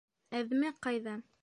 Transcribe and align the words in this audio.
—Әҙме 0.39 0.73
ҡайҙа? 0.87 1.17